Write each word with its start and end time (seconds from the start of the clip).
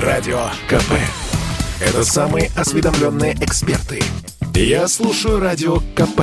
Радио 0.00 0.40
КП. 0.68 0.92
Это 1.80 2.04
самые 2.04 2.50
осведомленные 2.54 3.32
эксперты. 3.40 4.02
Я 4.54 4.88
слушаю 4.88 5.40
Радио 5.40 5.76
КП. 5.94 6.20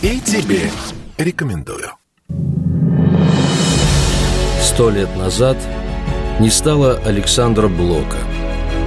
И 0.00 0.20
тебе 0.20 0.70
рекомендую. 1.18 1.90
Сто 4.62 4.88
лет 4.88 5.14
назад 5.16 5.58
не 6.40 6.48
стало 6.48 6.98
Александра 7.04 7.68
Блока, 7.68 8.16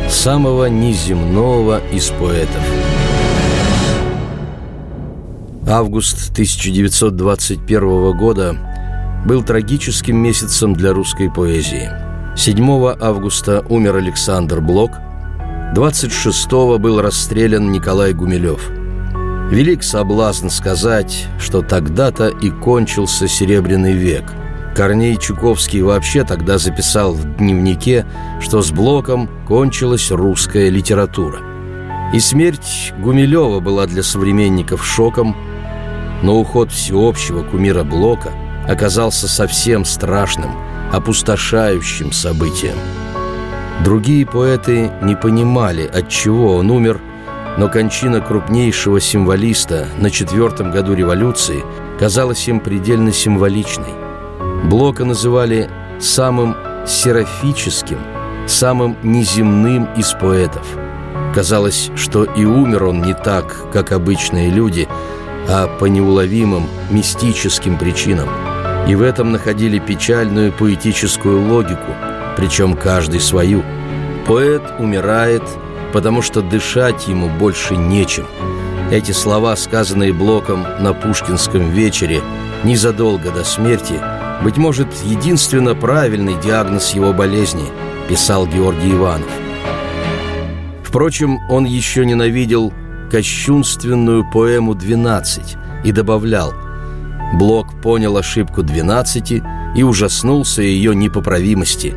самого 0.09 0.65
неземного 0.65 1.79
из 1.91 2.09
поэтов. 2.09 2.63
Август 5.68 6.31
1921 6.31 8.18
года 8.18 8.57
был 9.27 9.43
трагическим 9.43 10.18
месяцем 10.18 10.73
для 10.73 10.91
русской 10.93 11.29
поэзии. 11.29 12.06
7 12.38 12.95
августа 13.01 13.65
умер 13.67 13.97
Александр 13.97 14.61
Блок, 14.61 14.91
26 15.75 16.51
был 16.79 17.01
расстрелян 17.01 17.71
Николай 17.71 18.13
Гумилев. 18.13 18.69
Велик 19.51 19.83
соблазн 19.83 20.47
сказать, 20.47 21.27
что 21.39 21.61
тогда-то 21.61 22.29
и 22.29 22.50
кончился 22.50 23.27
Серебряный 23.27 23.93
век– 23.93 24.32
Корней 24.77 25.18
Чуковский 25.18 25.82
вообще 25.82 26.23
тогда 26.23 26.60
записал 26.60 27.11
в 27.13 27.37
дневнике, 27.37 28.05
что 28.39 28.61
с 28.61 28.69
Блоком 28.69 29.27
кончилась 29.47 30.11
русская 30.11 30.69
литература. 30.69 31.39
И 32.13 32.19
смерть 32.19 32.94
Гумилева 32.99 33.59
была 33.59 33.88
для 33.88 34.03
современников 34.03 34.85
шоком, 34.85 35.35
но 36.22 36.39
уход 36.39 36.72
всеобщего 36.72 37.41
кумира 37.41 37.83
Блока 37.83 38.31
оказался 38.69 39.27
совсем 39.27 39.83
страшным, 39.83 40.52
опустошающим 40.91 42.11
событием. 42.11 42.77
Другие 43.83 44.25
поэты 44.25 44.91
не 45.02 45.16
понимали, 45.16 45.86
от 45.86 46.09
чего 46.09 46.55
он 46.55 46.72
умер, 46.72 46.99
но 47.57 47.69
кончина 47.69 48.21
крупнейшего 48.21 48.99
символиста 48.99 49.88
на 49.97 50.09
четвертом 50.09 50.71
году 50.71 50.93
революции 50.93 51.63
казалась 51.99 52.47
им 52.47 52.59
предельно 52.59 53.11
символичной– 53.11 53.93
Блока 54.63 55.05
называли 55.05 55.69
самым 55.99 56.55
серафическим, 56.85 57.99
самым 58.47 58.97
неземным 59.02 59.88
из 59.95 60.11
поэтов. 60.11 60.65
Казалось, 61.33 61.89
что 61.95 62.25
и 62.25 62.43
умер 62.43 62.85
он 62.85 63.02
не 63.02 63.13
так, 63.13 63.71
как 63.71 63.93
обычные 63.93 64.49
люди, 64.49 64.88
а 65.47 65.67
по 65.80 65.85
неуловимым 65.85 66.67
мистическим 66.89 67.77
причинам. 67.77 68.27
И 68.88 68.95
в 68.95 69.02
этом 69.02 69.31
находили 69.31 69.80
печальную 69.80 70.52
поэтическую 70.52 71.47
логику, 71.47 71.93
причем 72.35 72.75
каждый 72.75 73.19
свою. 73.19 73.63
Поэт 74.25 74.63
умирает, 74.80 75.43
потому 75.93 76.21
что 76.21 76.41
дышать 76.41 77.08
ему 77.08 77.30
больше 77.30 77.75
нечем. 77.75 78.25
Эти 78.91 79.11
слова, 79.11 79.55
сказанные 79.55 80.13
Блоком 80.13 80.65
на 80.80 80.93
Пушкинском 80.93 81.71
вечере, 81.71 82.21
незадолго 82.63 83.31
до 83.31 83.43
смерти– 83.43 83.95
быть 84.43 84.58
может, 84.58 84.88
единственно 85.03 85.73
правильный 85.73 86.39
диагноз 86.39 86.93
его 86.93 87.11
болезни, 87.11 87.65
писал 88.08 88.45
Георгий 88.45 88.93
Иванов. 88.93 89.30
Впрочем, 90.83 91.39
он 91.49 91.65
еще 91.65 92.05
ненавидел 92.05 92.71
кощунственную 93.11 94.30
поэму 94.30 94.75
«Двенадцать» 94.75 95.58
и 95.83 95.91
добавлял 95.91 96.53
«Блок 97.33 97.81
понял 97.81 98.17
ошибку 98.17 98.64
двенадцати 98.64 99.44
и 99.75 99.83
ужаснулся 99.83 100.61
ее 100.61 100.95
непоправимости. 100.95 101.94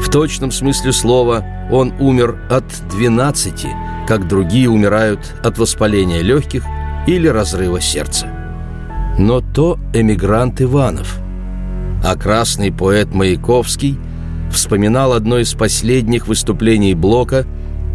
В 0.00 0.08
точном 0.10 0.50
смысле 0.50 0.92
слова 0.92 1.44
он 1.70 1.92
умер 2.00 2.46
от 2.50 2.64
двенадцати, 2.90 3.68
как 4.08 4.28
другие 4.28 4.68
умирают 4.68 5.34
от 5.44 5.58
воспаления 5.58 6.22
легких 6.22 6.64
или 7.06 7.28
разрыва 7.28 7.80
сердца. 7.80 8.26
Но 9.18 9.40
то 9.40 9.78
эмигрант 9.92 10.62
Иванов– 10.62 11.18
а 12.04 12.16
красный 12.16 12.72
поэт 12.72 13.14
Маяковский 13.14 13.98
вспоминал 14.50 15.12
одно 15.12 15.38
из 15.38 15.54
последних 15.54 16.26
выступлений 16.26 16.94
Блока 16.94 17.46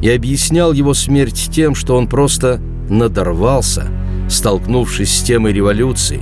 и 0.01 0.09
объяснял 0.09 0.71
его 0.71 0.93
смерть 0.93 1.49
тем, 1.51 1.75
что 1.75 1.95
он 1.97 2.07
просто 2.07 2.61
надорвался, 2.89 3.87
столкнувшись 4.29 5.13
с 5.13 5.23
темой 5.23 5.51
революции, 5.51 6.21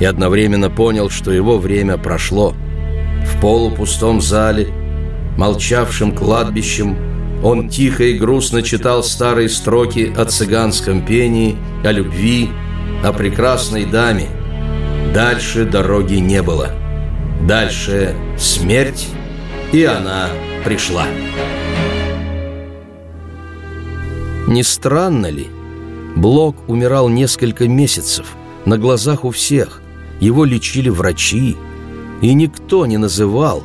и 0.00 0.04
одновременно 0.04 0.70
понял, 0.70 1.10
что 1.10 1.32
его 1.32 1.58
время 1.58 1.96
прошло. 1.96 2.54
В 3.24 3.40
полупустом 3.40 4.20
зале, 4.20 4.68
молчавшем 5.36 6.14
кладбищем, 6.14 6.96
он 7.42 7.68
тихо 7.68 8.04
и 8.04 8.18
грустно 8.18 8.62
читал 8.62 9.02
старые 9.02 9.48
строки 9.48 10.12
о 10.16 10.24
цыганском 10.24 11.04
пении, 11.04 11.56
о 11.84 11.92
любви, 11.92 12.48
о 13.04 13.12
прекрасной 13.12 13.84
даме. 13.84 14.26
Дальше 15.14 15.64
дороги 15.64 16.14
не 16.14 16.42
было. 16.42 16.70
Дальше 17.46 18.14
смерть, 18.36 19.06
и 19.72 19.84
она 19.84 20.28
пришла. 20.64 21.06
Не 24.48 24.62
странно 24.62 25.26
ли? 25.26 25.46
Блок 26.16 26.56
умирал 26.68 27.08
несколько 27.08 27.68
месяцев, 27.68 28.26
на 28.64 28.78
глазах 28.78 29.24
у 29.24 29.30
всех. 29.30 29.82
Его 30.20 30.44
лечили 30.44 30.88
врачи, 30.88 31.56
и 32.20 32.34
никто 32.34 32.86
не 32.86 32.96
называл 32.96 33.64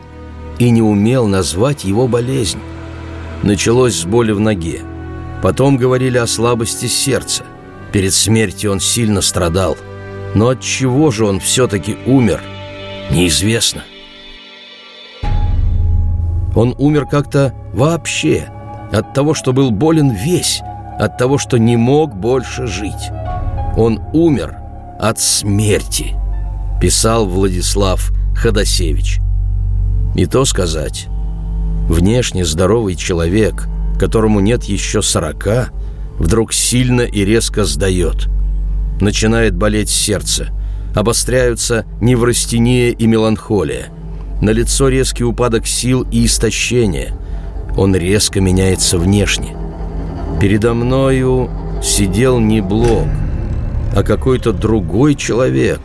и 0.59 0.69
не 0.69 0.81
умел 0.81 1.27
назвать 1.27 1.83
его 1.83 2.07
болезнь. 2.07 2.59
Началось 3.41 3.95
с 3.95 4.05
боли 4.05 4.31
в 4.31 4.39
ноге. 4.39 4.81
Потом 5.41 5.77
говорили 5.77 6.17
о 6.17 6.27
слабости 6.27 6.85
сердца. 6.85 7.43
Перед 7.91 8.13
смертью 8.13 8.71
он 8.71 8.79
сильно 8.79 9.21
страдал. 9.21 9.77
Но 10.35 10.49
от 10.49 10.61
чего 10.61 11.11
же 11.11 11.25
он 11.25 11.39
все-таки 11.39 11.97
умер– 12.05 12.41
неизвестно. 13.11 13.83
Он 16.55 16.75
умер 16.77 17.07
как-то 17.07 17.53
вообще, 17.73 18.47
от 18.91 19.13
того, 19.13 19.33
что 19.33 19.53
был 19.53 19.71
болен 19.71 20.11
весь, 20.11 20.61
от 20.99 21.17
того, 21.17 21.37
что 21.37 21.57
не 21.57 21.77
мог 21.77 22.15
больше 22.15 22.67
жить. 22.67 23.09
Он 23.75 23.99
умер 24.13 24.57
от 24.99 25.19
смерти, 25.19 26.15
писал 26.83 27.25
Владислав 27.25 28.11
Ходосевич. 28.35 29.21
И 30.15 30.25
то 30.25 30.43
сказать, 30.43 31.07
внешне 31.87 32.43
здоровый 32.43 32.95
человек, 32.95 33.69
которому 33.97 34.41
нет 34.41 34.65
еще 34.65 35.01
сорока, 35.01 35.69
вдруг 36.19 36.51
сильно 36.51 37.03
и 37.03 37.23
резко 37.23 37.63
сдает. 37.63 38.27
Начинает 38.99 39.55
болеть 39.55 39.89
сердце– 39.89 40.49
обостряются 40.93 41.85
неврастения 42.01 42.89
и 42.89 43.07
меланхолия. 43.07 43.85
На 44.41 44.49
лицо 44.49 44.89
резкий 44.89 45.23
упадок 45.23 45.65
сил 45.65 46.05
и 46.11 46.25
истощение. 46.25 47.17
Он 47.77 47.95
резко 47.95 48.41
меняется 48.41 48.97
внешне. 48.97 49.55
Передо 50.41 50.73
мною 50.73 51.49
сидел 51.81 52.39
не 52.39 52.59
Блок, 52.59 53.07
а 53.95 54.03
какой-то 54.03 54.51
другой 54.51 55.15
человек, 55.15 55.79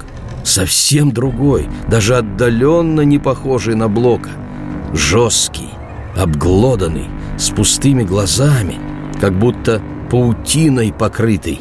совсем 0.49 1.13
другой, 1.13 1.69
даже 1.89 2.17
отдаленно 2.17 3.03
не 3.03 3.19
похожий 3.19 3.75
на 3.75 3.89
Блока. 3.89 4.31
Жесткий, 4.93 5.71
обглоданный, 6.17 7.07
с 7.37 7.51
пустыми 7.51 8.03
глазами, 8.03 8.77
как 9.21 9.39
будто 9.39 9.83
паутиной 10.11 10.93
покрытый. 10.93 11.61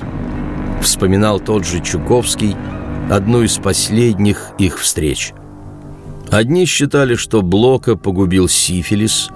Вспоминал 0.82 1.40
тот 1.40 1.66
же 1.66 1.82
Чуковский– 1.82 2.56
одну 3.10 3.44
из 3.44 3.58
последних 3.58 4.52
их 4.58 4.80
встреч. 4.80 5.34
Одни 6.30 6.66
считали, 6.66 7.16
что 7.16 7.42
Блока 7.42 7.96
погубил 7.96 8.50
сифилис, 8.50 9.30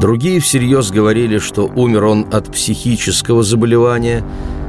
другие 0.00 0.40
всерьез 0.40 0.90
говорили, 0.90 1.38
что 1.38 1.66
умер 1.66 2.04
он 2.04 2.26
от 2.32 2.50
психического 2.52 3.42
заболевания, 3.42 4.24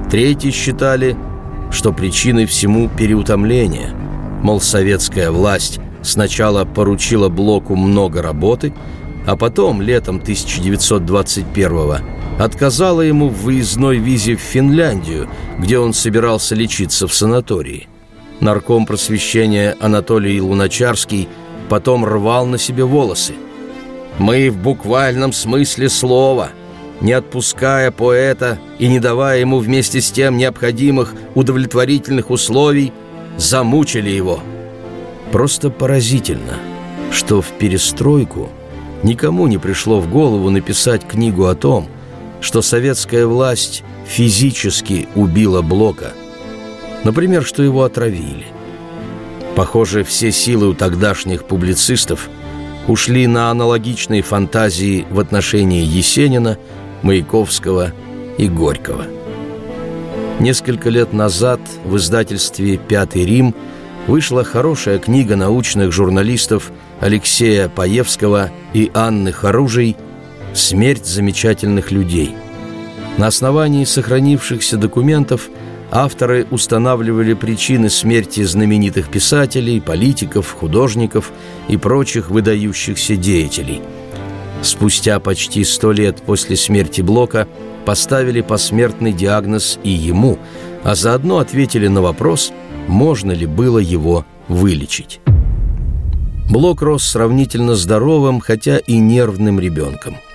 третьи 0.10 0.52
считали, 0.52 1.16
что 1.72 1.94
причиной 1.94 2.46
всему 2.46 2.90
переутомление. 2.90 3.96
Мол, 4.42 4.62
советская 4.62 5.32
власть 5.32 5.80
сначала 6.02 6.66
поручила 6.66 7.30
Блоку 7.30 7.76
много 7.76 8.22
работы, 8.22 8.74
а 9.26 9.36
потом, 9.36 9.82
летом 9.82 10.18
1921-го, 10.18 11.98
отказала 12.44 13.02
ему 13.02 13.30
в 13.30 13.44
выездной 13.44 13.98
визе 13.98 14.36
в 14.36 14.42
Финляндию, 14.42 15.30
где 15.60 15.78
он 15.78 15.94
собирался 15.94 16.56
лечиться 16.56 17.08
в 17.08 17.14
санатории 17.14 17.88
нарком 18.42 18.86
просвещения 18.86 19.78
Анатолий 19.80 20.42
Луначарский 20.42 21.30
потом 21.70 22.04
рвал 22.04 22.46
на 22.46 22.58
себе 22.58 22.84
волосы. 22.84 23.34
Мы 24.18 24.50
в 24.50 24.58
буквальном 24.58 25.32
смысле 25.32 25.88
слова, 25.88 26.50
не 27.00 27.14
отпуская 27.14 27.92
поэта 27.92 28.60
и 28.78 28.88
не 28.88 29.00
давая 29.00 29.40
ему 29.40 29.60
вместе 29.60 30.02
с 30.02 30.12
тем 30.12 30.38
необходимых 30.38 31.14
удовлетворительных 31.34 32.30
условий, 32.30 32.92
замучили 33.38 34.10
его. 34.10 34.40
Просто 35.32 35.70
поразительно, 35.70 36.58
что 37.12 37.42
в 37.42 37.48
перестройку 37.52 38.50
Никому 39.04 39.48
не 39.48 39.58
пришло 39.58 40.00
в 40.00 40.10
голову 40.10 40.50
написать 40.50 41.08
книгу 41.08 41.46
о 41.46 41.56
том, 41.56 41.88
что 42.40 42.62
советская 42.62 43.26
власть 43.26 43.84
физически 44.06 45.08
убила 45.16 45.62
Блока. 45.62 46.14
Например, 47.04 47.44
что 47.44 47.64
его 47.64 47.84
отравили. 47.84 48.46
Похоже, 49.56 50.04
все 50.04 50.32
силы 50.32 50.70
у 50.70 50.74
тогдашних 50.74 51.46
публицистов 51.46 52.30
ушли 52.88 53.28
на 53.28 53.50
аналогичные 53.50 54.22
фантазии 54.22 55.06
в 55.10 55.20
отношении 55.20 55.84
Есенина, 55.84 56.58
Маяковского 57.02 57.92
и 58.38 58.48
Горького. 58.48 59.06
Несколько 60.42 60.90
лет 60.90 61.14
назад 61.14 61.60
в 61.86 61.98
издательстве 61.98 62.78
«Пятый 62.78 63.26
Рим» 63.26 63.54
вышла 64.08 64.44
хорошая 64.44 64.98
книга 64.98 65.36
научных 65.36 65.92
журналистов 65.92 66.72
Алексея 67.00 67.70
Паевского 67.70 68.50
и 68.74 68.90
Анны 68.96 69.32
Харужей 69.32 69.96
«Смерть 70.56 71.06
замечательных 71.06 71.92
людей». 71.92 72.34
На 73.20 73.28
основании 73.28 73.86
сохранившихся 73.86 74.78
документов 74.78 75.48
авторы 75.92 76.48
устанавливали 76.50 77.36
причины 77.36 77.92
смерти 77.92 78.42
знаменитых 78.42 79.10
писателей, 79.10 79.80
политиков, 79.80 80.52
художников 80.52 81.32
и 81.68 81.78
прочих 81.78 82.32
выдающихся 82.32 83.16
деятелей. 83.16 83.84
Спустя 84.64 85.20
почти 85.20 85.64
сто 85.64 85.92
лет 85.92 86.24
после 86.24 86.56
смерти 86.56 87.02
Блока 87.02 87.48
поставили 87.86 88.42
посмертный 88.42 89.14
диагноз 89.14 89.80
и 89.84 89.90
ему, 89.90 90.40
а 90.84 90.96
заодно 90.96 91.40
ответили 91.40 91.88
на 91.88 92.02
вопрос, 92.02 92.52
можно 92.88 93.32
ли 93.32 93.46
было 93.46 93.80
его 93.80 94.26
вылечить. 94.48 95.20
Блок 96.50 96.82
рос 96.82 97.04
сравнительно 97.04 97.76
здоровым, 97.76 98.40
хотя 98.42 98.78
и 98.78 98.98
нервным 98.98 99.60
ребенком– 99.60 100.18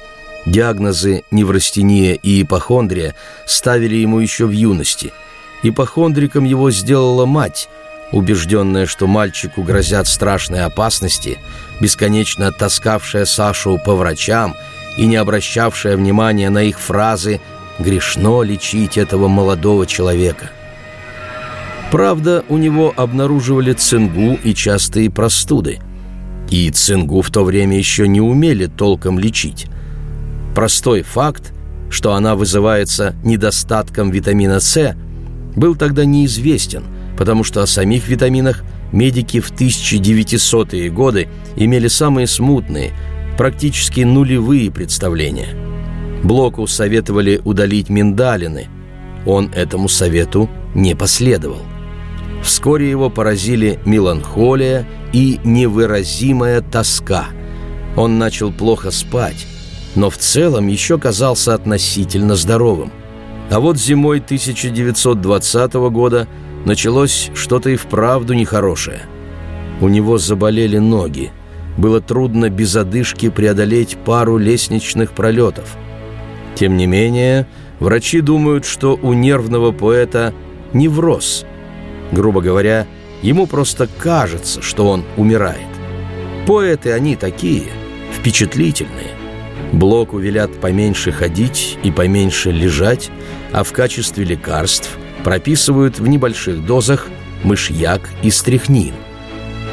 Диагнозы 0.46 1.24
неврастения 1.32 2.14
и 2.14 2.42
ипохондрия 2.42 3.16
ставили 3.46 3.96
ему 3.96 4.20
еще 4.20 4.46
в 4.46 4.52
юности. 4.52 5.12
Ипохондриком 5.64 6.44
его 6.44 6.70
сделала 6.70 7.26
мать, 7.26 7.68
убежденная, 8.12 8.86
что 8.86 9.08
мальчику 9.08 9.64
грозят 9.64 10.06
страшные 10.06 10.62
опасности, 10.62 11.38
бесконечно 11.80 12.52
таскавшая 12.52 13.24
Сашу 13.24 13.80
по 13.84 13.96
врачам 13.96 14.54
и 14.96 15.06
не 15.06 15.16
обращавшая 15.16 15.96
внимания 15.96 16.50
на 16.50 16.62
их 16.62 16.78
фразы 16.78 17.40
«грешно 17.78 18.42
лечить 18.42 18.96
этого 18.96 19.28
молодого 19.28 19.86
человека». 19.86 20.50
Правда, 21.90 22.44
у 22.48 22.56
него 22.56 22.92
обнаруживали 22.96 23.72
цингу 23.72 24.38
и 24.42 24.54
частые 24.54 25.10
простуды. 25.10 25.78
И 26.50 26.70
цингу 26.70 27.22
в 27.22 27.30
то 27.30 27.44
время 27.44 27.78
еще 27.78 28.08
не 28.08 28.20
умели 28.20 28.66
толком 28.66 29.18
лечить. 29.18 29.66
Простой 30.54 31.02
факт, 31.02 31.52
что 31.90 32.14
она 32.14 32.34
вызывается 32.34 33.14
недостатком 33.24 34.10
витамина 34.10 34.58
С, 34.58 34.96
был 35.54 35.76
тогда 35.76 36.04
неизвестен, 36.04 36.84
потому 37.16 37.44
что 37.44 37.62
о 37.62 37.66
самих 37.66 38.08
витаминах 38.08 38.64
медики 38.92 39.40
в 39.40 39.52
1900-е 39.52 40.90
годы 40.90 41.28
имели 41.56 41.88
самые 41.88 42.26
смутные, 42.26 42.92
практически 43.36 44.00
нулевые 44.00 44.70
представления. 44.70 45.54
Блоку 46.22 46.66
советовали 46.66 47.40
удалить 47.44 47.88
миндалины. 47.88 48.68
Он 49.26 49.50
этому 49.54 49.88
совету 49.88 50.48
не 50.74 50.94
последовал. 50.94 51.62
Вскоре 52.42 52.88
его 52.90 53.10
поразили 53.10 53.78
меланхолия 53.84 54.86
и 55.12 55.40
невыразимая 55.44 56.60
тоска. 56.60 57.26
Он 57.96 58.18
начал 58.18 58.52
плохо 58.52 58.90
спать, 58.90 59.46
но 59.94 60.10
в 60.10 60.18
целом 60.18 60.68
еще 60.68 60.98
казался 60.98 61.54
относительно 61.54 62.36
здоровым. 62.36 62.92
А 63.50 63.60
вот 63.60 63.78
зимой 63.78 64.18
1920 64.18 65.74
года 65.74 66.28
началось 66.64 67.30
что-то 67.34 67.70
и 67.70 67.76
вправду 67.76 68.34
нехорошее. 68.34 69.02
У 69.80 69.88
него 69.88 70.18
заболели 70.18 70.78
ноги. 70.78 71.32
Было 71.76 72.00
трудно 72.00 72.48
без 72.48 72.74
одышки 72.76 73.28
преодолеть 73.28 73.96
пару 74.04 74.38
лестничных 74.38 75.12
пролетов. 75.12 75.76
Тем 76.54 76.76
не 76.76 76.86
менее, 76.86 77.46
врачи 77.80 78.20
думают, 78.20 78.64
что 78.64 78.98
у 79.00 79.12
нервного 79.12 79.72
поэта 79.72 80.32
невроз. 80.72 81.44
Грубо 82.12 82.40
говоря, 82.40 82.86
ему 83.22 83.46
просто 83.46 83.88
кажется, 83.98 84.62
что 84.62 84.88
он 84.88 85.04
умирает. 85.16 85.66
Поэты 86.46 86.92
они 86.92 87.16
такие, 87.16 87.64
впечатлительные. 88.12 89.10
Блоку 89.72 90.18
велят 90.18 90.54
поменьше 90.60 91.12
ходить 91.12 91.76
и 91.82 91.90
поменьше 91.90 92.52
лежать, 92.52 93.10
а 93.52 93.64
в 93.64 93.72
качестве 93.72 94.24
лекарств 94.24 94.96
прописывают 95.24 95.98
в 95.98 96.06
небольших 96.06 96.64
дозах 96.64 97.08
мышьяк 97.42 98.00
и 98.22 98.30
стряхнин. 98.30 98.94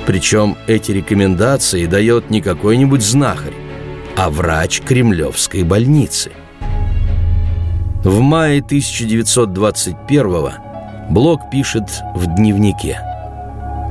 Причем 0.05 0.57
эти 0.67 0.91
рекомендации 0.91 1.85
дает 1.85 2.29
не 2.29 2.41
какой-нибудь 2.41 3.01
знахарь, 3.01 3.53
а 4.17 4.29
врач 4.29 4.81
Кремлевской 4.81 5.63
больницы. 5.63 6.31
В 8.03 8.19
мае 8.19 8.59
1921 8.59 10.51
Блок 11.09 11.49
пишет 11.51 11.89
в 12.15 12.35
дневнике 12.35 12.99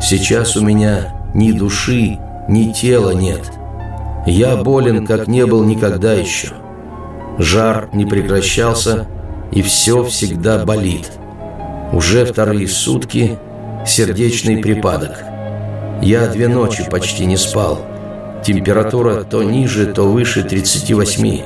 «Сейчас 0.00 0.56
у 0.56 0.64
меня 0.64 1.14
ни 1.34 1.52
души, 1.52 2.18
ни 2.48 2.72
тела 2.72 3.10
нет». 3.10 3.52
Я 4.26 4.56
болен, 4.56 5.06
как 5.06 5.28
не 5.28 5.46
был 5.46 5.64
никогда 5.64 6.12
еще. 6.12 6.52
Жар 7.38 7.88
не 7.92 8.06
прекращался, 8.06 9.06
и 9.50 9.62
все 9.62 10.04
всегда 10.04 10.64
болит. 10.64 11.12
Уже 11.92 12.24
вторые 12.24 12.68
сутки 12.68 13.38
сердечный 13.86 14.58
припадок. 14.58 15.31
Я 16.02 16.26
две 16.26 16.48
ночи 16.48 16.84
почти 16.90 17.26
не 17.26 17.36
спал. 17.36 17.86
Температура 18.44 19.22
то 19.22 19.44
ниже, 19.44 19.86
то 19.86 20.02
выше 20.02 20.42
38. 20.42 21.42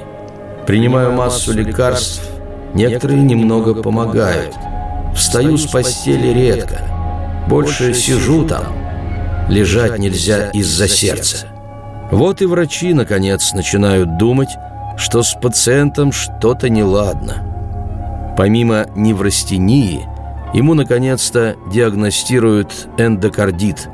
Принимаю 0.67 1.13
массу 1.13 1.53
лекарств, 1.53 2.23
некоторые 2.73 3.23
немного 3.23 3.83
помогают. 3.83 4.55
Встаю 5.15 5.59
с 5.59 5.67
постели 5.67 6.29
редко. 6.29 6.81
Больше 7.49 7.93
сижу 7.93 8.47
там. 8.47 8.65
Лежать 9.51 9.99
нельзя 9.99 10.49
из-за 10.51 10.89
сердца. 10.89 11.49
Вот 12.11 12.41
и 12.41 12.47
врачи, 12.47 12.95
наконец, 12.95 13.53
начинают 13.53 14.17
думать, 14.17 14.51
что 14.97 15.23
с 15.23 15.35
пациентом 15.35 16.13
что-то 16.13 16.71
неладно. 16.71 18.35
Помимо 18.39 18.87
неврастении, 18.97 20.01
ему, 20.55 20.73
наконец-то, 20.73 21.57
диагностируют 21.71 22.89
эндокардит. 22.97 23.89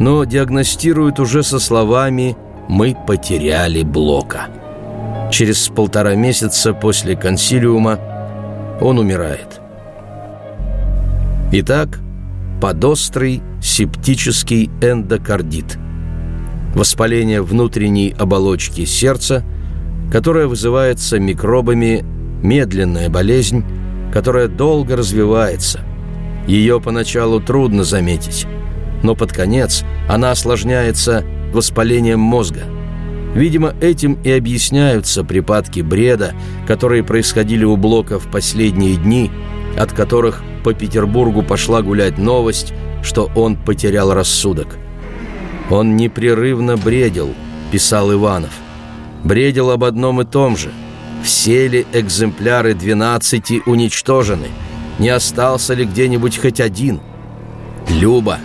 Но 0.00 0.24
диагностируют 0.24 1.20
уже 1.20 1.44
со 1.44 1.60
словами 1.60 2.36
«мы 2.68 2.96
потеряли 3.06 3.82
Блока». 3.82 4.48
Через 5.30 5.68
полтора 5.68 6.16
месяца 6.16 6.72
после 6.74 7.14
консилиума 7.14 7.98
он 8.80 8.98
умирает. 8.98 9.60
Итак, 11.52 12.00
подострый 12.60 13.42
септический 13.62 14.70
эндокардит– 14.82 15.78
воспаление 16.74 17.42
внутренней 17.42 18.14
оболочки 18.16 18.84
сердца, 18.84 19.44
которое 20.12 20.46
вызывается 20.46 21.18
микробами, 21.18 22.04
медленная 22.42 23.08
болезнь, 23.08 23.64
которая 24.12 24.48
долго 24.48 24.96
развивается. 24.96 25.80
Ее 26.46 26.80
поначалу 26.80 27.40
трудно 27.40 27.84
заметить, 27.84 28.46
но 29.02 29.14
под 29.14 29.32
конец 29.32 29.84
она 30.08 30.30
осложняется 30.30 31.24
воспалением 31.52 32.20
мозга. 32.20 32.62
Видимо, 33.34 33.74
этим 33.80 34.18
и 34.24 34.30
объясняются 34.30 35.24
припадки 35.24 35.80
бреда, 35.80 36.32
которые 36.66 37.04
происходили 37.04 37.64
у 37.64 37.76
Блока 37.76 38.18
в 38.18 38.30
последние 38.30 38.96
дни, 38.96 39.30
от 39.78 39.92
которых 39.92 40.42
по 40.64 40.74
Петербургу 40.74 41.42
пошла 41.42 41.82
гулять 41.82 42.18
новость, 42.18 42.72
что 43.02 43.30
он 43.34 43.56
потерял 43.56 44.12
рассудок– 44.12 44.76
«Он 45.70 45.96
непрерывно 45.96 46.76
бредил»,– 46.76 47.34
писал 47.72 48.12
Иванов. 48.12 48.50
«Бредил 49.22 49.70
об 49.70 49.84
одном 49.84 50.20
и 50.20 50.24
том 50.24 50.56
же. 50.56 50.72
Все 51.22 51.68
ли 51.68 51.86
экземпляры 51.92 52.74
двенадцати 52.74 53.62
уничтожены? 53.66 54.48
Не 54.98 55.10
остался 55.10 55.74
ли 55.74 55.84
где-нибудь 55.84 56.38
хоть 56.38 56.60
один? 56.60 57.00
Люба, 57.88 58.38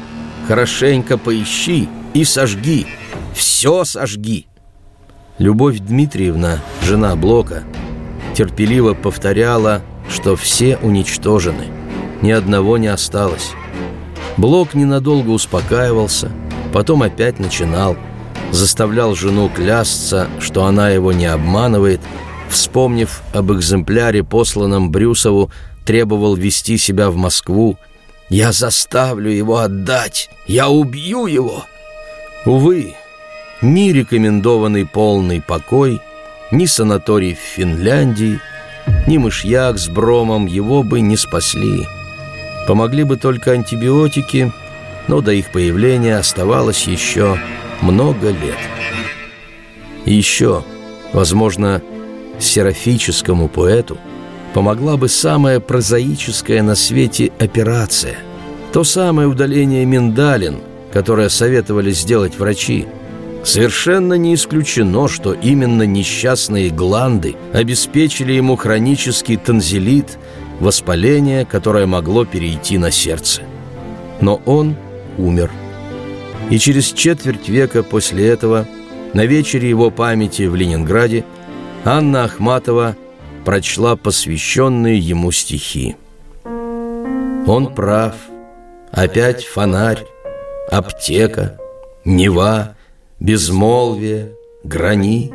хорошенько 0.48 1.18
поищи 1.18 1.90
и 2.14 2.24
сожги. 2.24 2.88
Все 3.34 3.84
сожги!» 3.84 4.48
Любовь 5.38 5.80
Дмитриевна, 5.80 6.60
жена 6.84 7.16
Блока, 7.16 7.64
терпеливо 8.34 8.94
повторяла, 8.94 9.82
что 10.10 10.36
все 10.36 10.78
уничтожены, 10.78 11.66
ни 12.22 12.32
одного 12.32 12.78
не 12.78 12.88
осталось. 12.88 13.52
Блок 14.38 14.74
ненадолго 14.74 15.30
успокаивался– 15.30 16.32
потом 16.76 17.04
опять 17.04 17.40
начинал. 17.40 17.96
заставлял 18.52 19.16
жену 19.16 19.48
клясться, 19.48 20.28
что 20.42 20.66
она 20.66 20.90
его 20.90 21.14
не 21.14 21.26
обманывает, 21.26 22.02
вспомнив 22.50 23.22
об 23.34 23.54
экземпляре, 23.54 24.26
посланном 24.26 24.92
Брюсову, 24.92 25.52
требовал 25.86 26.36
вести 26.36 26.78
себя 26.78 27.10
в 27.10 27.16
Москву. 27.16 27.78
«Я 28.30 28.52
заставлю 28.52 29.30
его 29.30 29.58
отдать! 29.58 30.30
Я 30.48 30.70
убью 30.70 31.28
его!» 31.28 31.66
Увы, 32.46 32.96
ни 33.62 33.92
рекомендованный 33.92 34.86
полный 34.86 35.42
покой, 35.42 36.00
ни 36.52 36.66
санаторий 36.66 37.34
в 37.34 37.40
Финляндии, 37.40 38.40
ни 39.08 39.18
мышьяк 39.18 39.78
с 39.80 39.90
бромом 39.90 40.46
его 40.46 40.84
бы 40.84 41.02
не 41.02 41.18
спасли. 41.18 41.88
Помогли 42.68 43.04
бы 43.04 43.18
только 43.18 43.52
антибиотики, 43.52 44.52
но 45.08 45.22
до 45.22 45.32
их 45.32 45.52
появления 45.52 46.18
оставалось 46.18 46.88
еще 46.88 47.40
много 47.82 48.30
лет. 48.30 48.58
И 50.06 50.14
еще, 50.14 50.64
возможно, 51.14 51.82
серафическому 52.40 53.48
поэту 53.48 53.98
помогла 54.56 54.96
бы 54.96 55.10
самая 55.10 55.60
прозаическая 55.60 56.64
на 56.64 56.76
свете 56.76 57.30
операция. 57.40 58.16
То 58.72 58.86
самое 58.86 59.28
удаление 59.28 59.84
миндалин, 59.84 60.60
которое 60.94 61.28
советовали 61.28 61.92
сделать 61.92 62.40
врачи. 62.40 62.88
Совершенно 63.44 64.14
не 64.14 64.34
исключено, 64.34 65.10
что 65.10 65.34
именно 65.34 65.84
несчастные 65.84 66.70
гланды 66.70 67.36
обеспечили 67.52 68.32
ему 68.32 68.56
хронический 68.56 69.36
танзелит, 69.36 70.18
воспаление, 70.62 71.44
которое 71.44 71.86
могло 71.86 72.24
перейти 72.24 72.78
на 72.78 72.92
сердце. 72.92 73.42
Но 74.22 74.42
он 74.46 74.78
умер. 75.18 75.52
И 76.50 76.60
через 76.60 76.94
четверть 76.94 77.50
века 77.50 77.84
после 77.84 78.30
этого, 78.30 78.66
на 79.14 79.26
вечере 79.26 79.68
его 79.68 79.92
памяти 79.92 80.44
в 80.44 80.56
Ленинграде, 80.56 81.26
Анна 81.84 82.24
Ахматова 82.24 82.96
прочла 83.46 83.96
посвященные 83.96 85.00
ему 85.00 85.32
стихи. 85.32 85.96
Он 86.44 87.74
прав. 87.74 88.16
Опять 88.92 89.46
фонарь, 89.46 90.04
аптека, 90.72 91.60
Нева, 92.04 92.76
безмолвие, 93.20 94.32
гранит. 94.64 95.34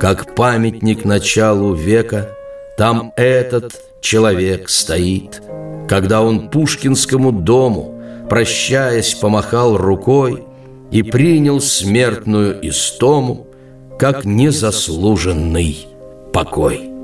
Как 0.00 0.34
памятник 0.34 1.04
началу 1.04 1.74
века, 1.74 2.30
Там 2.76 3.12
этот 3.16 3.74
человек 4.00 4.68
стоит. 4.68 5.42
Когда 5.88 6.22
он 6.22 6.48
Пушкинскому 6.50 7.32
дому, 7.32 8.00
Прощаясь, 8.30 9.14
помахал 9.14 9.76
рукой 9.76 10.44
И 10.92 11.02
принял 11.02 11.60
смертную 11.60 12.58
истому, 12.68 13.48
Как 13.98 14.24
незаслуженный 14.24 15.88
покой. 16.32 16.97